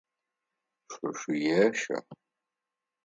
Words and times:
Шъо 0.91 1.09
шъуещэ. 1.19 1.97